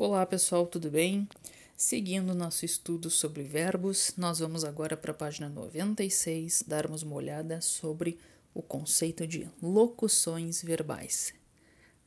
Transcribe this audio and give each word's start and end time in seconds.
Olá 0.00 0.24
pessoal, 0.24 0.64
tudo 0.64 0.92
bem? 0.92 1.28
Seguindo 1.76 2.32
nosso 2.32 2.64
estudo 2.64 3.10
sobre 3.10 3.42
verbos, 3.42 4.12
nós 4.16 4.38
vamos 4.38 4.62
agora 4.62 4.96
para 4.96 5.10
a 5.10 5.14
página 5.14 5.48
96 5.48 6.62
darmos 6.68 7.02
uma 7.02 7.16
olhada 7.16 7.60
sobre 7.60 8.16
o 8.54 8.62
conceito 8.62 9.26
de 9.26 9.50
locuções 9.60 10.62
verbais. 10.62 11.34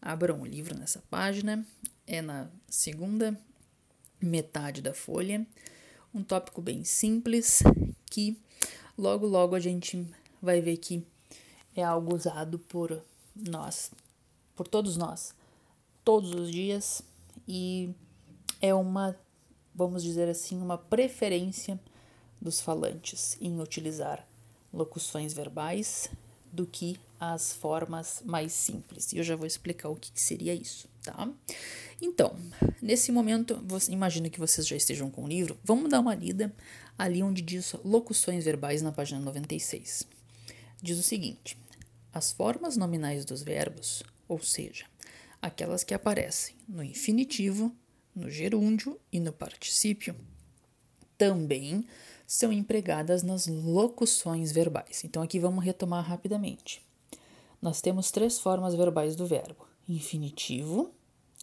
Abram 0.01 0.39
o 0.39 0.45
livro 0.45 0.73
nessa 0.73 1.03
página, 1.09 1.67
é 2.07 2.21
na 2.21 2.49
segunda 2.69 3.37
metade 4.21 4.81
da 4.81 4.93
folha, 4.93 5.45
um 6.15 6.23
tópico 6.23 6.61
bem 6.61 6.85
simples 6.85 7.61
que 8.09 8.39
logo 8.97 9.27
logo 9.27 9.53
a 9.53 9.59
gente 9.59 10.07
vai 10.41 10.61
ver 10.61 10.77
que 10.77 11.05
é 11.75 11.83
algo 11.83 12.15
usado 12.15 12.57
por 12.57 13.03
nós, 13.35 13.91
por 14.55 14.65
todos 14.65 14.95
nós, 14.95 15.35
todos 16.05 16.33
os 16.33 16.49
dias 16.49 17.03
e 17.47 17.93
é 18.61 18.73
uma, 18.73 19.15
vamos 19.73 20.03
dizer 20.03 20.29
assim, 20.29 20.57
uma 20.61 20.77
preferência 20.77 21.79
dos 22.41 22.61
falantes 22.61 23.37
em 23.39 23.59
utilizar 23.59 24.27
locuções 24.73 25.33
verbais 25.33 26.09
do 26.51 26.65
que 26.65 26.99
as 27.19 27.53
formas 27.53 28.21
mais 28.25 28.51
simples. 28.51 29.13
E 29.13 29.17
eu 29.17 29.23
já 29.23 29.35
vou 29.35 29.45
explicar 29.45 29.89
o 29.89 29.95
que, 29.95 30.11
que 30.11 30.19
seria 30.19 30.53
isso, 30.53 30.89
tá? 31.03 31.29
Então, 32.01 32.35
nesse 32.81 33.11
momento, 33.11 33.61
você, 33.65 33.91
imagino 33.91 34.29
que 34.29 34.39
vocês 34.39 34.67
já 34.67 34.75
estejam 34.75 35.09
com 35.09 35.23
o 35.23 35.27
livro. 35.27 35.57
Vamos 35.63 35.89
dar 35.89 35.99
uma 35.99 36.15
lida 36.15 36.53
ali 36.97 37.21
onde 37.21 37.41
diz 37.41 37.73
locuções 37.85 38.43
verbais 38.43 38.81
na 38.81 38.91
página 38.91 39.21
96. 39.21 40.07
Diz 40.81 40.97
o 40.97 41.03
seguinte: 41.03 41.57
as 42.11 42.31
formas 42.31 42.75
nominais 42.75 43.23
dos 43.23 43.43
verbos, 43.43 44.03
ou 44.27 44.41
seja, 44.41 44.85
aquelas 45.41 45.83
que 45.83 45.93
aparecem 45.93 46.55
no 46.67 46.83
infinitivo, 46.83 47.71
no 48.15 48.29
gerúndio 48.29 48.99
e 49.11 49.19
no 49.19 49.33
particípio, 49.33 50.15
também 51.17 51.85
são 52.27 52.51
empregadas 52.51 53.23
nas 53.23 53.47
locuções 53.47 54.51
verbais. 54.51 55.03
Então 55.03 55.21
aqui 55.21 55.39
vamos 55.39 55.63
retomar 55.63 56.03
rapidamente. 56.03 56.81
Nós 57.61 57.81
temos 57.81 58.09
três 58.11 58.39
formas 58.39 58.73
verbais 58.73 59.15
do 59.15 59.25
verbo: 59.25 59.67
infinitivo, 59.87 60.91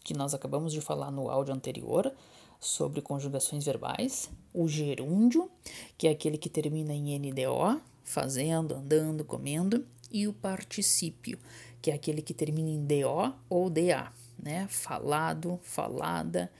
que 0.02 0.14
nós 0.14 0.34
acabamos 0.34 0.72
de 0.72 0.80
falar 0.80 1.10
no 1.10 1.30
áudio 1.30 1.54
anterior 1.54 2.12
sobre 2.58 3.00
conjugações 3.00 3.64
verbais, 3.64 4.30
o 4.52 4.66
gerúndio, 4.66 5.50
que 5.96 6.08
é 6.08 6.10
aquele 6.10 6.36
que 6.36 6.48
termina 6.48 6.92
em 6.92 7.18
NDO, 7.18 7.80
fazendo, 8.08 8.74
andando, 8.74 9.24
comendo, 9.24 9.86
e 10.10 10.26
o 10.26 10.32
particípio, 10.32 11.38
que 11.82 11.90
é 11.90 11.94
aquele 11.94 12.22
que 12.22 12.32
termina 12.32 12.70
em 12.70 12.84
DO 12.84 13.34
ou 13.48 13.68
DA, 13.68 14.10
né? 14.38 14.66
Falado, 14.68 15.60
falada, 15.62 16.50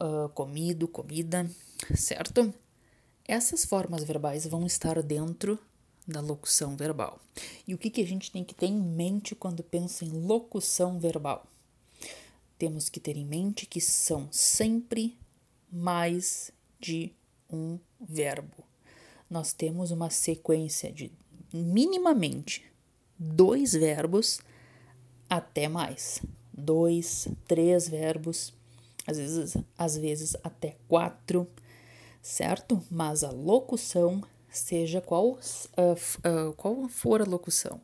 uh, 0.00 0.28
comido, 0.30 0.86
comida, 0.86 1.50
certo? 1.94 2.52
Essas 3.26 3.64
formas 3.64 4.04
verbais 4.04 4.46
vão 4.46 4.66
estar 4.66 5.02
dentro 5.02 5.58
da 6.06 6.20
locução 6.20 6.76
verbal. 6.76 7.20
E 7.66 7.74
o 7.74 7.78
que, 7.78 7.88
que 7.88 8.02
a 8.02 8.06
gente 8.06 8.30
tem 8.30 8.44
que 8.44 8.54
ter 8.54 8.66
em 8.66 8.80
mente 8.80 9.34
quando 9.34 9.62
pensa 9.62 10.04
em 10.04 10.10
locução 10.10 10.98
verbal? 10.98 11.46
Temos 12.58 12.88
que 12.88 13.00
ter 13.00 13.16
em 13.16 13.24
mente 13.24 13.64
que 13.64 13.80
são 13.80 14.28
sempre 14.30 15.16
mais 15.70 16.50
de 16.78 17.12
um 17.50 17.78
verbo. 17.98 18.71
Nós 19.32 19.54
temos 19.54 19.90
uma 19.90 20.10
sequência 20.10 20.92
de 20.92 21.10
minimamente 21.54 22.70
dois 23.18 23.72
verbos 23.72 24.40
até 25.26 25.70
mais. 25.70 26.20
Dois, 26.52 27.28
três 27.48 27.88
verbos, 27.88 28.52
às 29.06 29.16
vezes, 29.16 29.56
às 29.78 29.96
vezes 29.96 30.36
até 30.44 30.76
quatro, 30.86 31.48
certo? 32.20 32.82
Mas 32.90 33.24
a 33.24 33.30
locução, 33.30 34.22
seja 34.50 35.00
qual, 35.00 35.30
uh, 35.30 35.38
uh, 35.38 36.52
qual 36.54 36.86
for 36.90 37.22
a 37.22 37.24
locução, 37.24 37.80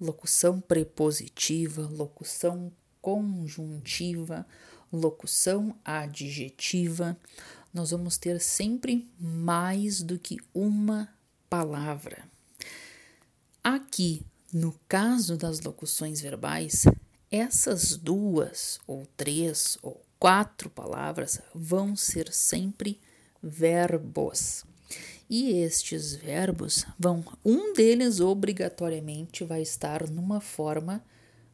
locução 0.00 0.62
prepositiva, 0.62 1.90
locução 1.92 2.72
conjuntiva, 3.02 4.46
locução 4.90 5.76
adjetiva, 5.84 7.18
nós 7.76 7.90
vamos 7.90 8.16
ter 8.16 8.40
sempre 8.40 9.06
mais 9.20 10.00
do 10.00 10.18
que 10.18 10.38
uma 10.54 11.06
palavra. 11.50 12.24
Aqui 13.62 14.24
no 14.50 14.74
caso 14.88 15.36
das 15.36 15.60
locuções 15.60 16.22
verbais, 16.22 16.86
essas 17.30 17.94
duas, 17.94 18.80
ou 18.86 19.04
três, 19.14 19.76
ou 19.82 20.02
quatro 20.18 20.70
palavras 20.70 21.42
vão 21.54 21.94
ser 21.94 22.32
sempre 22.32 22.98
verbos. 23.42 24.64
E 25.28 25.50
estes 25.50 26.14
verbos 26.14 26.86
vão, 26.98 27.22
um 27.44 27.74
deles 27.74 28.20
obrigatoriamente 28.20 29.44
vai 29.44 29.60
estar 29.60 30.08
numa 30.08 30.40
forma 30.40 31.04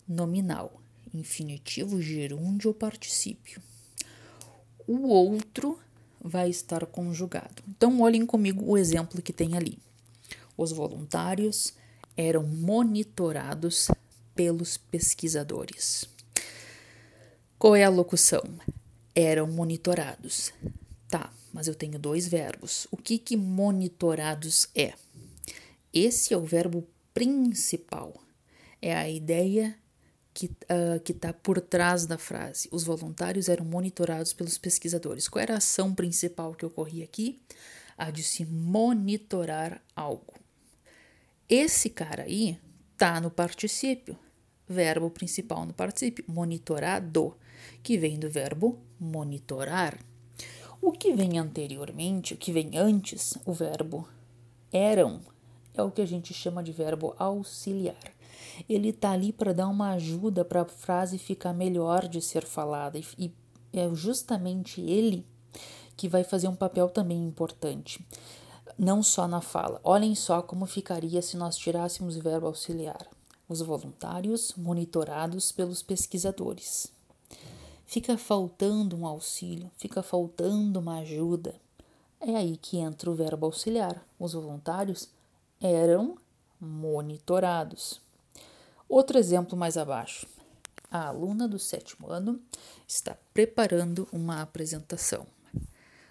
nominal, 0.07 0.81
infinitivo, 1.13 2.01
gerúndio 2.01 2.69
ou 2.69 2.75
particípio. 2.75 3.61
O 4.87 5.09
outro 5.09 5.81
vai 6.23 6.49
estar 6.49 6.87
conjugado. 6.87 7.63
Então, 7.69 8.01
olhem 8.01 8.25
comigo 8.25 8.65
o 8.65 8.79
exemplo 8.79 9.21
que 9.21 9.33
tem 9.33 9.57
ali. 9.57 9.79
Os 10.57 10.71
voluntários 10.71 11.75
eram 12.17 12.45
monitorados 12.45 13.91
pelos 14.35 14.77
pesquisadores. 14.77 16.05
Qual 17.59 17.75
é 17.77 17.85
a 17.85 17.89
locução? 17.89 18.43
Eram 19.15 19.47
monitorados. 19.47 20.53
Tá, 21.09 21.33
mas 21.53 21.67
eu 21.67 21.75
tenho 21.75 21.99
dois 21.99 22.27
verbos. 22.27 22.87
O 22.91 22.97
que 22.97 23.19
que 23.19 23.37
monitorados 23.37 24.69
é? 24.75 24.95
Esse 25.93 26.33
é 26.33 26.37
o 26.37 26.45
verbo 26.45 26.87
principal. 27.13 28.15
É 28.81 28.97
a 28.97 29.09
ideia 29.09 29.77
que 30.35 30.47
uh, 30.47 31.03
está 31.05 31.33
por 31.33 31.61
trás 31.61 32.07
da 32.07 32.17
frase. 32.17 32.69
Os 32.73 32.85
voluntários 32.85 33.49
eram 33.49 33.65
monitorados 33.65 34.33
pelos 34.33 34.57
pesquisadores. 34.57 35.29
Qual 35.29 35.43
era 35.43 35.55
a 35.55 35.59
ação 35.59 35.95
principal 35.95 36.55
que 36.55 36.65
ocorria 36.65 37.05
aqui? 37.05 37.41
A 37.97 38.11
de 38.11 38.23
se 38.23 38.45
monitorar 38.45 39.83
algo. 39.95 40.35
Esse 41.49 41.91
cara 41.91 42.23
aí 42.23 42.59
tá 42.97 43.21
no 43.21 43.31
particípio, 43.31 44.17
verbo 44.67 45.11
principal 45.11 45.67
no 45.67 45.75
particípio, 45.75 46.25
monitorado, 46.27 47.37
que 47.83 47.99
vem 47.99 48.19
do 48.19 48.31
verbo 48.31 48.79
monitorar. 48.99 49.99
O 50.81 50.91
que 50.93 51.13
vem 51.13 51.39
anteriormente, 51.39 52.35
o 52.35 52.37
que 52.37 52.53
vem 52.53 52.77
antes, 52.77 53.37
o 53.45 53.53
verbo 53.53 54.09
eram, 54.73 55.21
é 55.75 55.83
o 55.83 55.91
que 55.91 56.01
a 56.01 56.07
gente 56.07 56.33
chama 56.33 56.63
de 56.63 56.73
verbo 56.73 57.15
auxiliar. 57.19 58.13
Ele 58.69 58.93
tá 58.93 59.13
ali 59.13 59.33
para 59.33 59.53
dar 59.53 59.69
uma 59.69 59.93
ajuda 59.93 60.45
para 60.45 60.63
a 60.63 60.67
frase 60.67 61.19
ficar 61.19 61.53
melhor 61.53 62.09
de 62.09 62.21
ser 62.21 62.45
falada 62.45 62.99
e 63.19 63.33
é 63.73 63.89
justamente 63.95 64.81
ele 64.81 65.27
que 65.97 66.09
vai 66.09 66.25
fazer 66.25 66.49
um 66.49 66.57
papel 66.57 66.89
também 66.89 67.23
importante 67.25 68.05
não 68.79 69.03
só 69.03 69.29
na 69.29 69.41
fala. 69.41 69.81
Olhem 69.85 70.15
só 70.15 70.43
como 70.43 70.67
ficaria 70.67 71.23
se 71.23 71.37
nós 71.37 71.57
tirássemos 71.57 72.17
o 72.17 72.21
verbo 72.21 72.47
auxiliar. 72.47 73.07
Os 73.49 73.61
voluntários 73.61 74.55
monitorados 74.57 75.53
pelos 75.53 75.83
pesquisadores. 75.83 76.93
Fica 77.85 78.17
faltando 78.17 78.97
um 78.97 79.07
auxílio, 79.07 79.71
fica 79.77 80.03
faltando 80.03 80.81
uma 80.81 81.01
ajuda. 81.01 81.55
É 82.21 82.35
aí 82.37 82.57
que 82.57 82.79
entra 82.79 83.11
o 83.11 83.15
verbo 83.15 83.47
auxiliar. 83.47 84.03
Os 84.19 84.33
voluntários 84.33 85.09
eram 85.61 86.17
monitorados. 86.59 88.01
Outro 88.93 89.19
exemplo 89.19 89.57
mais 89.57 89.79
abaixo. 89.79 90.27
A 90.91 91.07
aluna 91.07 91.49
do 91.49 91.59
sétimo 91.59 92.11
ano 92.11 92.39
está 92.87 93.17
preparando 93.33 94.07
uma 94.13 94.43
apresentação. 94.43 95.27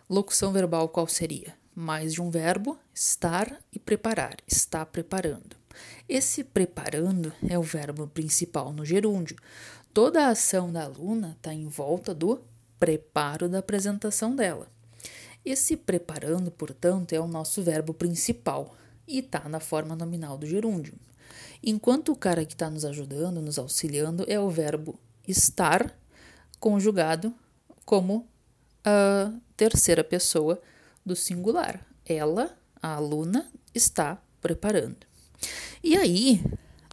Locução 0.10 0.52
verbal 0.52 0.90
qual 0.90 1.08
seria? 1.08 1.56
mais 1.76 2.14
de 2.14 2.22
um 2.22 2.30
verbo, 2.30 2.78
estar 2.92 3.62
e 3.72 3.78
preparar, 3.78 4.38
está 4.48 4.84
preparando. 4.84 5.56
Esse 6.10 6.44
preparando 6.44 7.32
é 7.48 7.58
o 7.58 7.64
verbo 7.64 8.08
principal 8.08 8.74
no 8.74 8.84
gerúndio. 8.84 9.38
Toda 9.94 10.26
a 10.26 10.30
ação 10.30 10.72
da 10.72 10.84
aluna 10.84 11.36
está 11.38 11.54
em 11.54 11.68
volta 11.68 12.16
do 12.16 12.42
preparo 12.80 13.48
da 13.48 13.60
apresentação 13.60 14.36
dela. 14.36 14.68
Esse 15.46 15.78
preparando, 15.78 16.50
portanto, 16.50 17.14
é 17.14 17.20
o 17.20 17.28
nosso 17.28 17.62
verbo 17.62 17.94
principal 17.94 18.76
e 19.08 19.20
está 19.20 19.48
na 19.48 19.60
forma 19.60 19.96
nominal 19.96 20.36
do 20.36 20.48
gerúndio. 20.48 20.96
Enquanto 21.64 22.12
o 22.12 22.16
cara 22.16 22.46
que 22.46 22.54
está 22.54 22.70
nos 22.70 22.86
ajudando, 22.86 23.42
nos 23.42 23.60
auxiliando, 23.60 24.26
é 24.28 24.40
o 24.40 24.50
verbo 24.50 25.00
estar 25.28 25.96
conjugado 26.60 27.34
como 27.86 28.28
a 28.84 29.32
terceira 29.56 30.04
pessoa 30.04 30.62
do 31.06 31.16
singular. 31.16 31.86
Ela, 32.06 32.58
a 32.82 32.96
aluna, 32.96 33.52
está 33.74 34.22
preparando. 34.42 34.98
E 35.84 35.96
aí, 35.96 36.44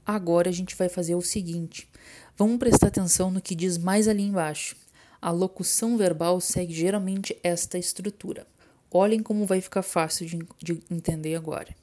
agora 0.05 0.49
a 0.49 0.53
gente 0.53 0.77
vai 0.77 0.89
fazer 0.89 1.15
o 1.15 1.23
seguinte: 1.23 1.89
vamos 2.37 2.59
prestar 2.59 2.89
atenção 2.89 3.31
no 3.31 3.41
que 3.41 3.55
diz 3.55 3.79
mais 3.79 4.09
ali 4.09 4.23
embaixo. 4.23 4.77
a 5.21 5.31
locução 5.31 5.97
verbal 5.97 6.41
segue 6.41 6.73
geralmente 6.73 7.39
esta 7.43 7.77
estrutura. 7.77 8.47
Olhem 8.91 9.23
como 9.23 9.45
vai 9.45 9.61
ficar 9.61 9.83
fácil 9.83 10.27
de, 10.27 10.39
de 10.63 10.81
entender 10.91 11.35
agora. 11.35 11.75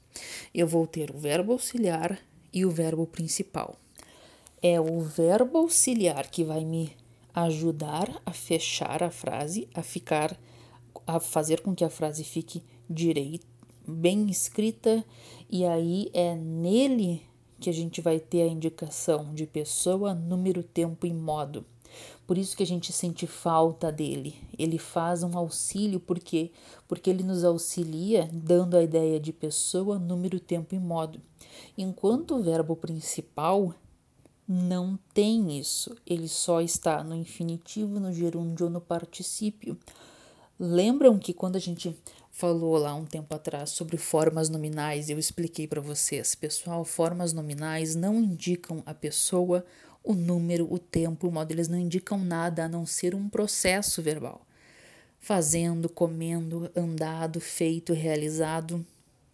Eu 0.54 0.66
vou 0.66 0.86
ter 0.86 1.10
o 1.10 1.18
verbo 1.18 1.52
auxiliar 1.52 2.18
e 2.52 2.64
o 2.64 2.70
verbo 2.70 3.06
principal. 3.06 3.76
É 4.62 4.80
o 4.80 5.00
verbo 5.00 5.58
auxiliar 5.58 6.28
que 6.30 6.44
vai 6.44 6.64
me 6.64 6.92
ajudar 7.34 8.20
a 8.24 8.32
fechar 8.32 9.02
a 9.02 9.10
frase, 9.10 9.68
a 9.74 9.82
ficar, 9.82 10.38
a 11.06 11.20
fazer 11.20 11.60
com 11.60 11.74
que 11.74 11.84
a 11.84 11.90
frase 11.90 12.24
fique 12.24 12.62
direita, 12.88 13.46
bem 13.86 14.28
escrita, 14.30 15.04
e 15.48 15.64
aí 15.64 16.10
é 16.12 16.34
nele 16.34 17.22
que 17.60 17.70
a 17.70 17.72
gente 17.72 18.00
vai 18.00 18.18
ter 18.18 18.42
a 18.42 18.46
indicação 18.46 19.32
de 19.34 19.46
pessoa, 19.46 20.14
número, 20.14 20.62
tempo 20.62 21.06
e 21.06 21.12
modo. 21.12 21.64
Por 22.26 22.36
isso 22.36 22.56
que 22.56 22.62
a 22.62 22.66
gente 22.66 22.92
sente 22.92 23.26
falta 23.26 23.92
dele. 23.92 24.34
Ele 24.58 24.78
faz 24.78 25.22
um 25.22 25.38
auxílio, 25.38 26.00
por 26.00 26.18
quê? 26.18 26.50
Porque 26.88 27.08
ele 27.08 27.22
nos 27.22 27.44
auxilia 27.44 28.28
dando 28.32 28.76
a 28.76 28.82
ideia 28.82 29.20
de 29.20 29.32
pessoa, 29.32 29.98
número, 29.98 30.40
tempo 30.40 30.74
e 30.74 30.78
modo. 30.78 31.20
Enquanto 31.78 32.34
o 32.34 32.42
verbo 32.42 32.74
principal 32.74 33.74
não 34.48 34.98
tem 35.14 35.58
isso, 35.58 35.94
ele 36.06 36.28
só 36.28 36.60
está 36.60 37.02
no 37.04 37.14
infinitivo, 37.14 38.00
no 38.00 38.12
gerúndio 38.12 38.66
ou 38.66 38.72
no 38.72 38.80
particípio. 38.80 39.78
Lembram 40.58 41.18
que 41.18 41.32
quando 41.32 41.56
a 41.56 41.60
gente 41.60 41.96
falou 42.36 42.76
lá 42.76 42.94
um 42.94 43.06
tempo 43.06 43.34
atrás 43.34 43.70
sobre 43.70 43.96
formas 43.96 44.50
nominais, 44.50 45.08
eu 45.08 45.18
expliquei 45.18 45.66
para 45.66 45.80
vocês, 45.80 46.34
pessoal, 46.34 46.84
formas 46.84 47.32
nominais 47.32 47.94
não 47.94 48.16
indicam 48.16 48.82
a 48.84 48.92
pessoa, 48.92 49.64
o 50.04 50.12
número, 50.12 50.70
o 50.70 50.78
tempo, 50.78 51.28
o 51.28 51.32
modo, 51.32 51.50
eles 51.50 51.66
não 51.66 51.78
indicam 51.78 52.18
nada 52.18 52.66
a 52.66 52.68
não 52.68 52.84
ser 52.84 53.14
um 53.14 53.26
processo 53.26 54.02
verbal. 54.02 54.46
Fazendo, 55.18 55.88
comendo, 55.88 56.70
andado, 56.76 57.40
feito, 57.40 57.94
realizado, 57.94 58.84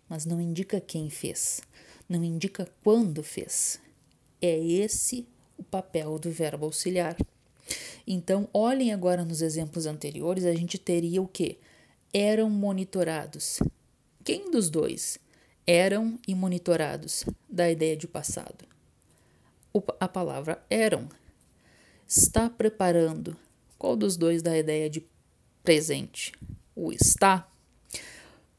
mas 0.09 0.25
não 0.25 0.41
indica 0.41 0.81
quem 0.81 1.11
fez, 1.11 1.61
não 2.09 2.23
indica 2.23 2.69
quando 2.85 3.21
fez. 3.25 3.81
É 4.41 4.57
esse 4.57 5.27
o 5.59 5.65
papel 5.65 6.21
do 6.21 6.31
verbo 6.31 6.67
auxiliar. 6.67 7.17
Então, 8.07 8.49
olhem 8.55 8.93
agora 8.93 9.25
nos 9.25 9.43
exemplos 9.43 9.87
anteriores, 9.87 10.45
a 10.45 10.55
gente 10.55 10.79
teria 10.79 11.21
o 11.21 11.27
que? 11.27 11.59
Eram 12.13 12.51
monitorados. 12.51 13.61
Quem 14.23 14.51
dos 14.51 14.69
dois 14.69 15.19
eram 15.67 16.19
e 16.29 16.35
monitorados 16.35 17.25
da 17.49 17.71
ideia 17.71 17.97
de 17.97 18.07
passado? 18.07 18.67
a 19.99 20.07
palavra 20.07 20.63
eram. 20.69 21.09
Está 22.07 22.51
preparando. 22.51 23.35
Qual 23.79 23.97
dos 23.97 24.17
dois 24.19 24.43
dá 24.43 24.53
a 24.53 24.59
ideia 24.59 24.91
de 24.91 25.07
presente? 25.63 26.33
O 26.77 26.93
está. 26.93 27.49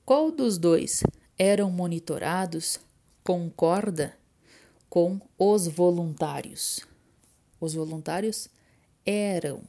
Qual 0.04 0.32
dos 0.32 0.58
dois 0.58 1.04
eram 1.38 1.70
monitorados? 1.70 2.80
Concorda 3.24 4.18
com 4.90 5.22
os 5.38 5.68
voluntários. 5.68 6.82
Os 7.60 7.76
voluntários 7.76 8.50
eram 9.06 9.62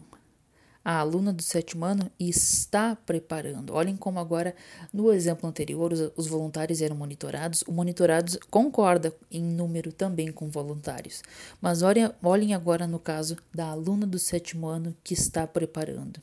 a 0.84 0.98
aluna 0.98 1.32
do 1.32 1.42
sétimo 1.42 1.84
ano 1.84 2.10
está 2.20 2.94
preparando. 2.94 3.72
Olhem 3.72 3.96
como 3.96 4.20
agora, 4.20 4.54
no 4.92 5.10
exemplo 5.10 5.48
anterior, 5.48 5.90
os, 5.92 6.12
os, 6.14 6.26
voluntários 6.26 6.82
eram 6.82 6.94
monitorados. 6.94 7.62
O 7.62 7.72
monitorados 7.72 8.38
concorda 8.50 9.14
em 9.30 9.42
número 9.42 9.90
também 9.92 10.30
com 10.30 10.50
voluntários. 10.50 11.22
Mas 11.60 11.80
olhem, 11.80 12.10
olhem 12.22 12.52
agora 12.52 12.86
no 12.86 12.98
caso 12.98 13.36
da 13.52 13.68
aluna 13.68 14.06
do 14.06 14.18
sétimo 14.18 14.66
ano 14.66 14.94
que 15.02 15.14
está 15.14 15.46
preparando. 15.46 16.20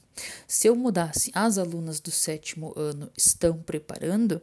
Se 0.47 0.67
eu 0.67 0.75
mudasse 0.75 1.31
as 1.33 1.57
alunas 1.57 1.99
do 1.99 2.11
sétimo 2.11 2.71
ano 2.75 3.09
estão 3.17 3.57
preparando, 3.57 4.39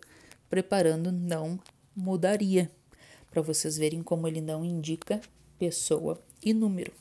preparando 0.50 1.12
não 1.12 1.60
mudaria. 1.94 2.68
Para 3.30 3.42
vocês 3.42 3.76
verem 3.76 4.02
como 4.02 4.26
ele 4.26 4.40
não 4.40 4.64
indica 4.64 5.20
pessoa 5.58 6.20
e 6.42 6.52
número 6.52 6.92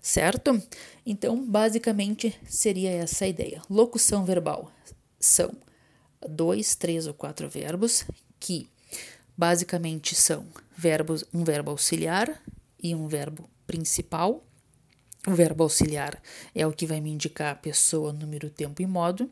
certo? 0.00 0.62
Então, 1.04 1.44
basicamente, 1.44 2.38
seria 2.48 2.90
essa 2.90 3.24
a 3.24 3.28
ideia. 3.28 3.62
Locução 3.68 4.24
verbal 4.24 4.70
são 5.18 5.52
dois, 6.28 6.74
três 6.74 7.06
ou 7.06 7.14
quatro 7.14 7.48
verbos 7.48 8.04
que 8.38 8.68
basicamente 9.36 10.14
são 10.14 10.46
verbos, 10.76 11.24
um 11.32 11.44
verbo 11.44 11.70
auxiliar 11.70 12.42
e 12.82 12.94
um 12.94 13.06
verbo 13.06 13.48
principal. 13.66 14.44
O 15.26 15.32
verbo 15.32 15.62
auxiliar 15.62 16.20
é 16.54 16.66
o 16.66 16.72
que 16.72 16.86
vai 16.86 17.00
me 17.00 17.10
indicar 17.10 17.52
a 17.52 17.56
pessoa, 17.56 18.12
número, 18.12 18.50
tempo 18.50 18.82
e 18.82 18.86
modo, 18.86 19.30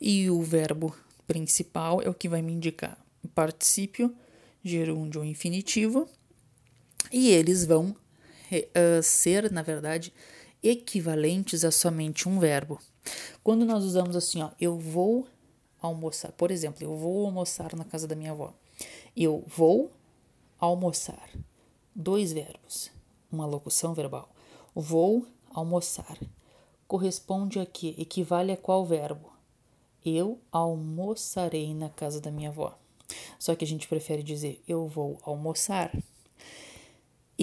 e 0.00 0.30
o 0.30 0.40
verbo 0.40 0.96
principal 1.26 2.00
é 2.00 2.08
o 2.08 2.14
que 2.14 2.28
vai 2.28 2.40
me 2.40 2.52
indicar 2.52 2.96
particípio, 3.34 4.14
gerúndio 4.62 5.20
ou 5.20 5.26
infinitivo, 5.26 6.08
e 7.10 7.30
eles 7.30 7.64
vão 7.64 7.96
uh, 8.58 9.02
ser, 9.02 9.50
na 9.50 9.62
verdade, 9.62 10.12
equivalentes 10.62 11.64
a 11.64 11.70
somente 11.70 12.28
um 12.28 12.38
verbo. 12.38 12.78
Quando 13.42 13.64
nós 13.64 13.84
usamos 13.84 14.14
assim, 14.14 14.42
ó, 14.42 14.50
eu 14.60 14.78
vou 14.78 15.26
almoçar, 15.80 16.32
por 16.32 16.50
exemplo, 16.50 16.84
eu 16.84 16.96
vou 16.96 17.26
almoçar 17.26 17.74
na 17.74 17.84
casa 17.84 18.06
da 18.06 18.14
minha 18.14 18.30
avó. 18.30 18.54
Eu 19.16 19.44
vou 19.46 19.90
almoçar. 20.58 21.28
Dois 21.94 22.32
verbos, 22.32 22.90
uma 23.30 23.44
locução 23.44 23.92
verbal. 23.92 24.30
Vou 24.74 25.26
almoçar. 25.50 26.16
Corresponde 26.86 27.58
a 27.58 27.66
que? 27.66 27.94
Equivale 27.98 28.52
a 28.52 28.56
qual 28.56 28.86
verbo? 28.86 29.32
Eu 30.04 30.40
almoçarei 30.50 31.74
na 31.74 31.88
casa 31.88 32.20
da 32.20 32.30
minha 32.30 32.48
avó. 32.48 32.78
Só 33.38 33.54
que 33.54 33.64
a 33.64 33.68
gente 33.68 33.88
prefere 33.88 34.22
dizer 34.22 34.62
eu 34.66 34.86
vou 34.86 35.18
almoçar 35.22 35.92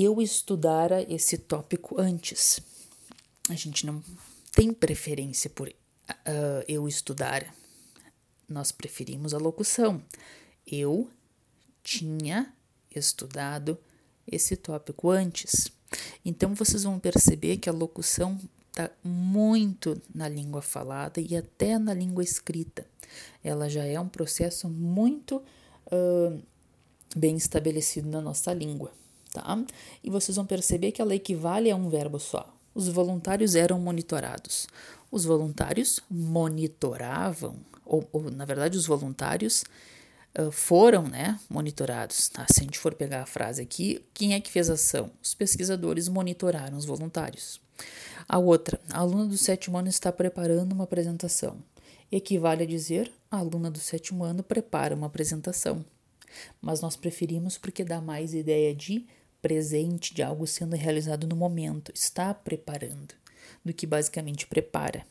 eu 0.02 0.22
estudara 0.22 1.02
esse 1.14 1.38
tópico 1.38 2.00
antes. 2.00 2.62
A 3.50 3.54
gente 3.54 3.86
não 3.86 4.02
tem 4.54 4.72
preferência 4.72 5.50
por 5.50 5.68
uh, 5.68 5.74
eu 6.70 6.88
estudar. 6.88 7.54
Nós 8.48 8.72
preferimos 8.72 9.34
a 9.34 9.38
locução. 9.38 10.02
Eu 10.66 11.10
tinha 11.84 12.54
estudado 12.96 13.78
esse 14.26 14.56
tópico 14.56 15.10
antes. 15.10 15.70
Então 16.24 16.56
vocês 16.56 16.84
vão 16.84 16.98
perceber 16.98 17.58
que 17.58 17.70
a 17.70 17.74
locução 17.74 18.40
está 18.70 18.90
muito 19.04 20.02
na 20.16 20.30
língua 20.30 20.62
falada 20.62 21.20
e 21.20 21.36
até 21.36 21.78
na 21.78 21.94
língua 21.94 22.24
escrita. 22.24 22.88
Ela 23.44 23.68
já 23.68 23.84
é 23.84 24.00
um 24.00 24.08
processo 24.08 24.70
muito 24.70 25.44
uh, 25.88 26.42
bem 27.14 27.36
estabelecido 27.36 28.08
na 28.08 28.22
nossa 28.22 28.54
língua 28.54 28.94
tá? 29.32 29.64
E 30.04 30.10
vocês 30.10 30.36
vão 30.36 30.46
perceber 30.46 30.92
que 30.92 31.02
ela 31.02 31.16
equivale 31.16 31.70
a 31.70 31.76
um 31.76 31.90
verbo 31.90 32.20
só. 32.20 32.54
Os 32.74 32.88
voluntários 32.88 33.56
eram 33.56 33.80
monitorados. 33.80 34.68
Os 35.12 35.26
voluntários 35.26 36.00
monitoravam, 36.10 37.58
ou, 37.86 38.08
ou 38.12 38.30
na 38.30 38.46
verdade, 38.46 38.78
os 38.78 38.86
voluntários 38.86 39.64
uh, 40.38 40.52
foram 40.52 41.08
né, 41.08 41.40
monitorados. 41.50 42.30
Tá? 42.30 42.46
Se 42.52 42.62
a 42.62 42.64
gente 42.64 42.78
for 42.78 42.94
pegar 42.94 43.24
a 43.24 43.26
frase 43.26 43.62
aqui, 43.62 44.06
quem 44.14 44.34
é 44.34 44.40
que 44.40 44.52
fez 44.52 44.70
a 44.70 44.74
ação? 44.74 45.12
Os 45.22 45.34
pesquisadores 45.34 46.08
monitoraram 46.08 46.78
os 46.78 46.86
voluntários. 46.86 47.60
A 48.28 48.38
outra, 48.38 48.80
a 48.92 49.00
aluna 49.00 49.26
do 49.26 49.38
sétimo 49.38 49.78
ano 49.78 49.88
está 49.88 50.12
preparando 50.12 50.74
uma 50.74 50.84
apresentação. 50.84 51.58
Equivale 52.12 52.64
a 52.64 52.68
dizer, 52.68 53.12
a 53.32 53.38
aluna 53.38 53.72
do 53.72 53.80
sétimo 53.80 54.24
ano 54.24 54.44
prepara 54.44 54.96
uma 54.96 55.08
apresentação. 55.08 55.84
Mas 56.62 56.82
nós 56.82 56.96
preferimos 56.96 57.58
porque 57.58 57.84
dá 57.84 58.00
mais 58.00 58.34
ideia 58.34 58.74
de 58.74 59.06
presente 59.42 60.14
de 60.14 60.22
algo 60.22 60.46
sendo 60.46 60.76
realizado 60.76 61.28
no 61.28 61.36
momento, 61.36 61.92
está 61.94 62.34
preparando, 62.34 63.14
do 63.64 63.74
que 63.74 63.88
basicamente 63.88 64.48
prepara, 64.48 65.06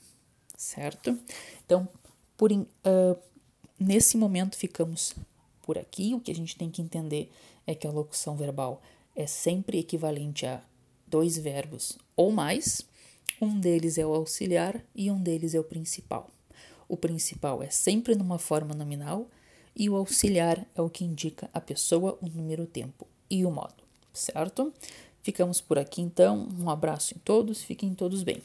certo? 0.56 1.18
Então, 1.64 1.88
por, 2.36 2.52
uh, 2.52 2.66
nesse 3.78 4.16
momento 4.16 4.56
ficamos 4.56 5.14
por 5.62 5.78
aqui. 5.78 6.14
O 6.14 6.20
que 6.20 6.30
a 6.30 6.34
gente 6.34 6.56
tem 6.56 6.70
que 6.70 6.82
entender 6.82 7.30
é 7.66 7.74
que 7.74 7.86
a 7.86 7.90
locução 7.90 8.36
verbal 8.36 8.82
é 9.14 9.26
sempre 9.26 9.78
equivalente 9.78 10.46
a 10.46 10.62
dois 11.06 11.36
verbos 11.36 11.98
ou 12.16 12.30
mais. 12.30 12.82
Um 13.40 13.58
deles 13.58 13.98
é 13.98 14.06
o 14.06 14.14
auxiliar 14.14 14.82
e 14.94 15.10
um 15.10 15.20
deles 15.20 15.54
é 15.54 15.60
o 15.60 15.64
principal. 15.64 16.30
O 16.88 16.96
principal 16.96 17.62
é 17.62 17.70
sempre 17.70 18.14
numa 18.14 18.38
forma 18.38 18.74
nominal 18.74 19.28
e 19.76 19.88
o 19.88 19.96
auxiliar 19.96 20.66
é 20.74 20.80
o 20.80 20.90
que 20.90 21.04
indica 21.04 21.48
a 21.52 21.60
pessoa, 21.60 22.18
o 22.20 22.28
número, 22.28 22.64
o 22.64 22.66
tempo 22.66 23.06
e 23.30 23.44
o 23.44 23.50
modo 23.50 23.87
certo? 24.18 24.72
Ficamos 25.22 25.60
por 25.60 25.78
aqui 25.78 26.00
então. 26.00 26.48
Um 26.58 26.70
abraço 26.70 27.14
em 27.14 27.18
todos, 27.18 27.62
fiquem 27.62 27.94
todos 27.94 28.22
bem. 28.22 28.42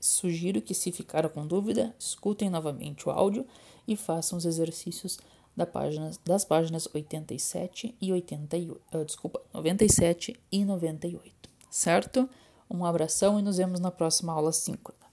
Sugiro 0.00 0.60
que, 0.60 0.74
se 0.74 0.92
ficaram 0.92 1.28
com 1.28 1.46
dúvida, 1.46 1.94
escutem 1.98 2.50
novamente 2.50 3.08
o 3.08 3.12
áudio 3.12 3.46
e 3.86 3.96
façam 3.96 4.36
os 4.36 4.44
exercícios 4.44 5.18
da 5.56 5.64
página, 5.64 6.10
das 6.24 6.44
páginas 6.44 6.88
87 6.92 7.94
e 8.00 8.12
88, 8.12 8.76
uh, 8.76 8.80
ah, 8.92 9.04
desculpa, 9.04 9.40
97 9.52 10.36
e 10.50 10.64
98, 10.64 11.48
certo? 11.70 12.28
Um 12.68 12.84
abração 12.84 13.38
e 13.38 13.42
nos 13.42 13.56
vemos 13.56 13.78
na 13.78 13.90
próxima 13.90 14.32
aula 14.32 14.52
5. 14.52 15.03